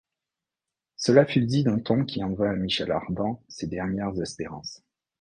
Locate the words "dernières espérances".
3.67-4.81